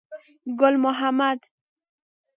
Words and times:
ګل 0.59 0.75
محمد. 0.83 1.39